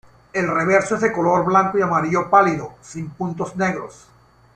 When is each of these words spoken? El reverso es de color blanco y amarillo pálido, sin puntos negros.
El 0.33 0.47
reverso 0.47 0.95
es 0.95 1.01
de 1.01 1.11
color 1.11 1.45
blanco 1.45 1.77
y 1.77 1.83
amarillo 1.83 2.27
pálido, 2.27 2.73
sin 2.81 3.11
puntos 3.11 3.55
negros. 3.55 4.07